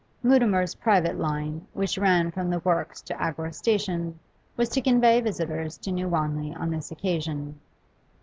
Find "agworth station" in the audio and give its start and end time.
3.21-4.17